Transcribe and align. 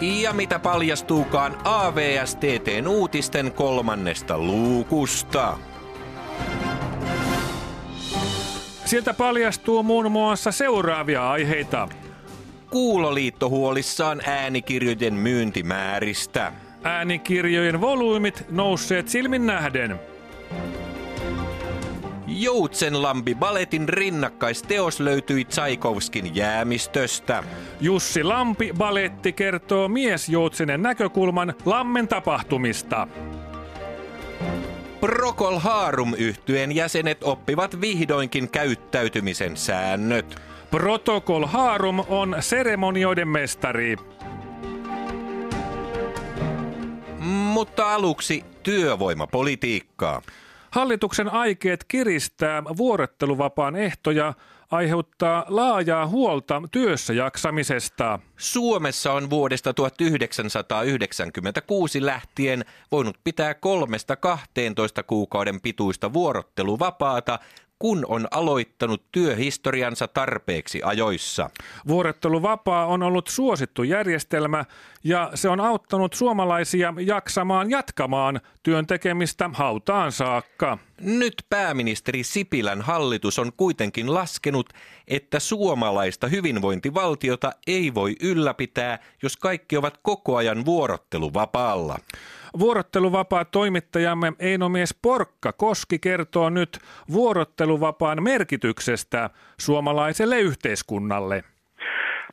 Ja 0.00 0.32
mitä 0.32 0.58
paljastuukaan 0.58 1.58
AVSTTn 1.64 2.86
uutisten 2.88 3.52
kolmannesta 3.52 4.38
luukusta. 4.38 5.58
Sieltä 8.84 9.14
paljastuu 9.14 9.82
muun 9.82 10.12
muassa 10.12 10.52
seuraavia 10.52 11.30
aiheita. 11.30 11.88
Kuuloliitto 12.70 13.48
huolissaan 13.48 14.20
äänikirjojen 14.26 15.14
myyntimääristä. 15.14 16.52
Äänikirjojen 16.82 17.80
volyymit 17.80 18.46
nousseet 18.50 19.08
silmin 19.08 19.46
nähden. 19.46 20.00
Joutsenlampi 22.40 23.34
Baletin 23.34 23.88
rinnakkaisteos 23.88 25.00
löytyi 25.00 25.44
Tsaikovskin 25.44 26.36
jäämistöstä. 26.36 27.44
Jussi 27.80 28.24
Lampi 28.24 28.72
Baletti 28.78 29.32
kertoo 29.32 29.88
miesjoutsenen 29.88 30.82
näkökulman 30.82 31.54
lammen 31.64 32.08
tapahtumista. 32.08 33.08
Procol 35.00 35.58
Harum 35.58 36.14
yhtyeen 36.18 36.74
jäsenet 36.74 37.22
oppivat 37.22 37.80
vihdoinkin 37.80 38.50
käyttäytymisen 38.50 39.56
säännöt. 39.56 40.40
Protocol 40.70 41.46
Harum 41.46 42.04
on 42.08 42.36
seremonioiden 42.40 43.28
mestari. 43.28 43.96
Mutta 47.18 47.94
aluksi 47.94 48.44
työvoimapolitiikkaa. 48.62 50.22
Hallituksen 50.70 51.32
aikeet 51.32 51.84
kiristää 51.84 52.64
vuorotteluvapaan 52.64 53.76
ehtoja 53.76 54.34
aiheuttaa 54.70 55.44
laajaa 55.48 56.06
huolta 56.06 56.62
työssä 56.70 57.12
jaksamisesta. 57.12 58.18
Suomessa 58.36 59.12
on 59.12 59.30
vuodesta 59.30 59.74
1996 59.74 62.06
lähtien 62.06 62.64
voinut 62.92 63.18
pitää 63.24 63.54
kolmesta 63.54 64.16
12 64.16 65.02
kuukauden 65.02 65.60
pituista 65.60 66.12
vuorotteluvapaata, 66.12 67.38
kun 67.80 68.04
on 68.08 68.28
aloittanut 68.30 69.02
työhistoriansa 69.12 70.08
tarpeeksi 70.08 70.80
ajoissa. 70.84 71.50
Vuorotteluvapaa 71.88 72.86
on 72.86 73.02
ollut 73.02 73.28
suosittu 73.28 73.82
järjestelmä 73.82 74.64
ja 75.04 75.30
se 75.34 75.48
on 75.48 75.60
auttanut 75.60 76.12
suomalaisia 76.12 76.94
jaksamaan 77.06 77.70
jatkamaan 77.70 78.40
työn 78.62 78.86
tekemistä 78.86 79.50
hautaan 79.52 80.12
saakka. 80.12 80.78
Nyt 81.00 81.34
pääministeri 81.50 82.22
Sipilän 82.22 82.82
hallitus 82.82 83.38
on 83.38 83.52
kuitenkin 83.56 84.14
laskenut, 84.14 84.72
että 85.08 85.38
suomalaista 85.38 86.26
hyvinvointivaltiota 86.26 87.52
ei 87.66 87.94
voi 87.94 88.16
ylläpitää, 88.22 88.98
jos 89.22 89.36
kaikki 89.36 89.76
ovat 89.76 89.98
koko 90.02 90.36
ajan 90.36 90.64
vuorotteluvapaalla. 90.64 91.98
Vuorotteluvapaa 92.58 93.44
toimittajamme 93.44 94.32
Einomies 94.38 94.98
Porkka 95.02 95.52
Koski 95.52 95.98
kertoo 95.98 96.50
nyt 96.50 96.78
vuorotteluvapaan 97.12 98.22
merkityksestä 98.22 99.30
suomalaiselle 99.58 100.40
yhteiskunnalle. 100.40 101.44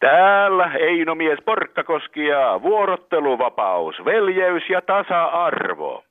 Täällä 0.00 0.72
Einomies 0.74 1.38
Porkkakoski 1.44 2.26
ja 2.26 2.60
vuorotteluvapaus, 2.62 4.04
veljeys 4.04 4.62
ja 4.70 4.82
tasa-arvo. 4.82 6.04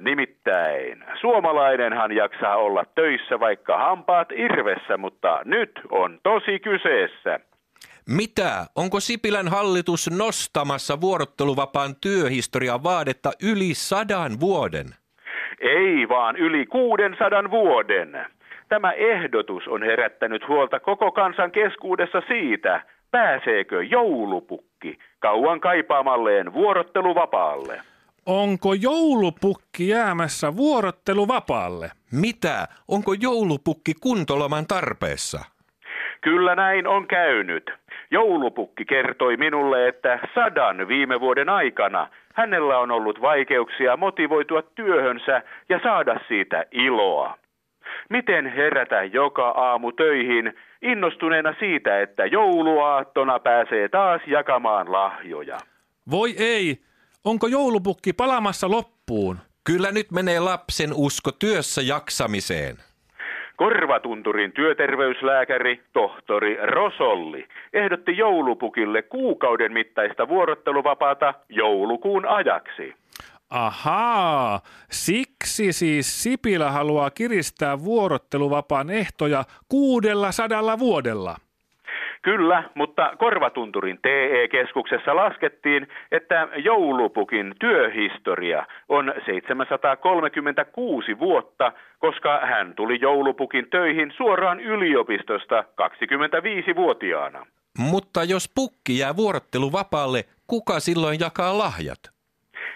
Nimittäin, 0.00 1.04
suomalainenhan 1.20 2.12
jaksaa 2.12 2.56
olla 2.56 2.84
töissä 2.94 3.40
vaikka 3.40 3.78
hampaat 3.78 4.28
irvessä, 4.32 4.96
mutta 4.96 5.40
nyt 5.44 5.80
on 5.90 6.18
tosi 6.22 6.58
kyseessä. 6.58 7.40
Mitä? 8.08 8.66
Onko 8.76 9.00
Sipilän 9.00 9.48
hallitus 9.48 10.10
nostamassa 10.10 11.00
vuorotteluvapaan 11.00 11.96
työhistorian 12.00 12.82
vaadetta 12.82 13.30
yli 13.42 13.74
sadan 13.74 14.40
vuoden? 14.40 14.86
Ei 15.60 16.08
vaan 16.08 16.36
yli 16.36 16.66
600 16.66 17.50
vuoden. 17.50 18.26
Tämä 18.68 18.92
ehdotus 18.92 19.68
on 19.68 19.82
herättänyt 19.82 20.48
huolta 20.48 20.80
koko 20.80 21.12
kansan 21.12 21.50
keskuudessa 21.50 22.22
siitä, 22.28 22.82
pääseekö 23.10 23.82
joulupukki 23.82 24.98
kauan 25.18 25.60
kaipaamalleen 25.60 26.52
vuorotteluvapaalle. 26.52 27.80
Onko 28.26 28.74
joulupukki 28.74 29.88
jäämässä 29.88 30.56
vuorotteluvapaalle? 30.56 31.90
Mitä? 32.12 32.68
Onko 32.88 33.14
joulupukki 33.20 33.94
kuntoloman 34.02 34.66
tarpeessa? 34.66 35.40
Kyllä 36.20 36.54
näin 36.54 36.86
on 36.86 37.06
käynyt. 37.06 37.70
Joulupukki 38.10 38.84
kertoi 38.84 39.36
minulle, 39.36 39.88
että 39.88 40.18
sadan 40.34 40.88
viime 40.88 41.20
vuoden 41.20 41.48
aikana 41.48 42.08
hänellä 42.34 42.78
on 42.78 42.90
ollut 42.90 43.20
vaikeuksia 43.20 43.96
motivoitua 43.96 44.62
työhönsä 44.62 45.42
ja 45.68 45.80
saada 45.82 46.20
siitä 46.28 46.64
iloa. 46.70 47.38
Miten 48.10 48.46
herätä 48.46 49.04
joka 49.04 49.48
aamu 49.48 49.92
töihin 49.92 50.54
innostuneena 50.82 51.54
siitä, 51.58 52.00
että 52.00 52.26
jouluaattona 52.26 53.38
pääsee 53.38 53.88
taas 53.88 54.22
jakamaan 54.26 54.92
lahjoja? 54.92 55.58
Voi 56.10 56.34
ei, 56.38 56.78
onko 57.24 57.46
joulupukki 57.46 58.12
palamassa 58.12 58.70
loppuun? 58.70 59.38
Kyllä 59.64 59.92
nyt 59.92 60.10
menee 60.12 60.40
lapsen 60.40 60.90
usko 60.94 61.32
työssä 61.32 61.82
jaksamiseen. 61.82 62.76
Korvatunturin 63.58 64.52
työterveyslääkäri 64.52 65.82
tohtori 65.92 66.58
Rosolli 66.62 67.48
ehdotti 67.72 68.16
joulupukille 68.16 69.02
kuukauden 69.02 69.72
mittaista 69.72 70.28
vuorotteluvapaata 70.28 71.34
joulukuun 71.48 72.26
ajaksi. 72.26 72.94
Ahaa, 73.50 74.60
siksi 74.90 75.72
siis 75.72 76.22
Sipilä 76.22 76.70
haluaa 76.70 77.10
kiristää 77.10 77.84
vuorotteluvapaan 77.84 78.90
ehtoja 78.90 79.44
kuudella 79.68 80.32
sadalla 80.32 80.78
vuodella. 80.78 81.36
Kyllä, 82.22 82.62
mutta 82.74 83.12
Korvatunturin 83.18 83.98
TE-keskuksessa 84.02 85.16
laskettiin, 85.16 85.88
että 86.12 86.48
joulupukin 86.56 87.54
työhistoria 87.60 88.66
on 88.88 89.12
736 89.26 91.18
vuotta, 91.18 91.72
koska 91.98 92.40
hän 92.46 92.74
tuli 92.74 92.98
joulupukin 93.00 93.70
töihin 93.70 94.12
suoraan 94.16 94.60
yliopistosta 94.60 95.64
25-vuotiaana. 95.82 97.46
Mutta 97.78 98.24
jos 98.24 98.52
pukki 98.54 98.98
jää 98.98 99.16
vuorotteluvapaalle, 99.16 100.24
kuka 100.46 100.80
silloin 100.80 101.20
jakaa 101.20 101.58
lahjat? 101.58 101.98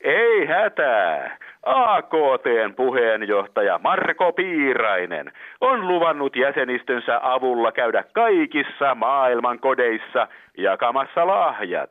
Ei 0.00 0.46
hätää. 0.46 1.38
AKTn 1.66 2.74
puheenjohtaja 2.76 3.80
Marko 3.82 4.32
Piirainen 4.32 5.32
on 5.60 5.88
luvannut 5.88 6.36
jäsenistönsä 6.36 7.20
avulla 7.22 7.72
käydä 7.72 8.04
kaikissa 8.12 8.94
maailman 8.94 9.58
kodeissa 9.58 10.28
jakamassa 10.58 11.26
lahjat. 11.26 11.90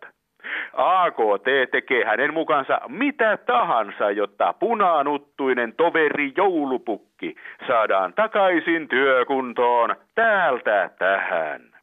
AKT 0.73 1.71
tekee 1.71 2.05
hänen 2.05 2.33
mukansa 2.33 2.81
mitä 2.87 3.37
tahansa, 3.37 4.11
jotta 4.11 4.53
punaanuttuinen 4.53 5.73
toveri 5.73 6.31
joulupukki 6.37 7.35
saadaan 7.67 8.13
takaisin 8.13 8.87
työkuntoon 8.87 9.95
täältä 10.15 10.89
tähän. 10.99 11.74